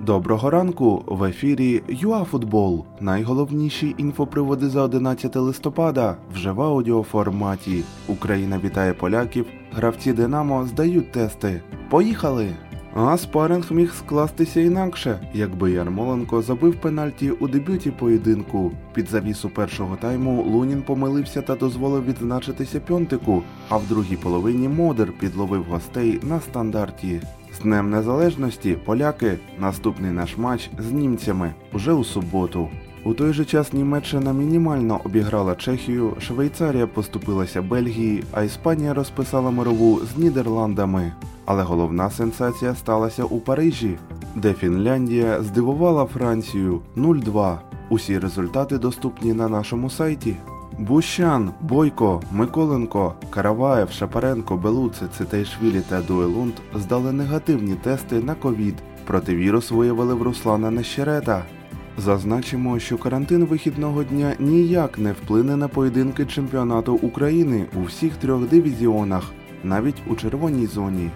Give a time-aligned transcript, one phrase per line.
[0.00, 2.84] Доброго ранку в ефірі ЮАФутбол.
[3.00, 7.82] Найголовніші інфоприводи за 11 листопада вже в аудіоформаті.
[8.08, 9.46] Україна вітає поляків.
[9.72, 11.62] Гравці Динамо здають тести.
[11.90, 12.48] Поїхали!
[12.98, 18.72] А спаринг міг скластися інакше, якби Ярмоленко забив пенальті у дебюті поєдинку.
[18.94, 25.12] Під завісу першого тайму Лунін помилився та дозволив відзначитися пьонтику, а в другій половині Модер
[25.12, 27.20] підловив гостей на стандарті.
[27.58, 32.68] З Днем Незалежності поляки наступний наш матч з німцями уже у суботу.
[33.04, 40.00] У той же час Німеччина мінімально обіграла Чехію, Швейцарія поступилася Бельгії, а Іспанія розписала мирову
[40.00, 41.12] з Нідерландами.
[41.46, 43.98] Але головна сенсація сталася у Парижі,
[44.34, 47.58] де Фінляндія здивувала Францію 0-2.
[47.88, 50.36] Усі результати доступні на нашому сайті.
[50.78, 58.74] Бущан, Бойко, Миколенко, Караваєв, Шапаренко, Белуце, Цитейшвілі та Дуелунд здали негативні тести на ковід.
[59.06, 61.44] Проти вірус виявили в Руслана Нещерета.
[61.98, 68.48] Зазначимо, що карантин вихідного дня ніяк не вплине на поєдинки чемпіонату України у всіх трьох
[68.48, 69.32] дивізіонах,
[69.64, 71.10] навіть у червоній зоні.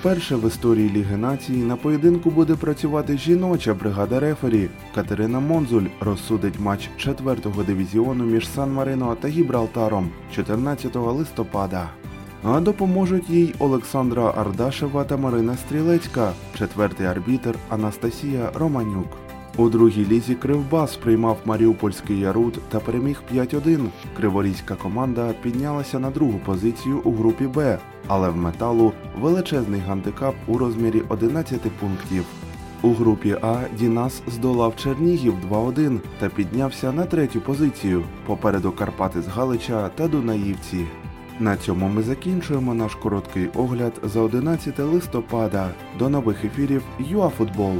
[0.00, 4.68] Вперше в історії Ліги нації на поєдинку буде працювати жіноча бригада рефері.
[4.94, 11.88] Катерина Монзуль розсудить матч 4-го дивізіону між Сан-Марино та Гібралтаром 14 листопада.
[12.42, 19.27] А допоможуть їй Олександра Ардашева та Марина Стрілецька, четвертий арбітер Анастасія Романюк.
[19.56, 23.86] У другій лізі Кривбас приймав Маріупольський Ярут та переміг 5-1.
[24.16, 30.58] Криворізька команда піднялася на другу позицію у групі Б, але в металу величезний гандикап у
[30.58, 32.24] розмірі 11 пунктів.
[32.82, 39.26] У групі А Дінас здолав Чернігів 2-1 та піднявся на третю позицію попереду Карпати з
[39.26, 40.86] Галича та Дунаївці.
[41.40, 45.70] На цьому ми закінчуємо наш короткий огляд за 11 листопада.
[45.98, 47.74] До нових ефірів ЮАФутбол.